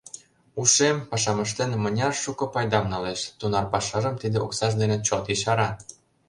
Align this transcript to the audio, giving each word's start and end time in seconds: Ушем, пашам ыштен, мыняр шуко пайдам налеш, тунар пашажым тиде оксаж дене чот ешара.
Ушем, 0.61 0.97
пашам 1.09 1.37
ыштен, 1.45 1.71
мыняр 1.83 2.13
шуко 2.23 2.45
пайдам 2.53 2.85
налеш, 2.93 3.21
тунар 3.39 3.65
пашажым 3.73 4.15
тиде 4.21 4.37
оксаж 4.45 4.73
дене 4.81 4.97
чот 5.07 5.25
ешара. 5.33 5.69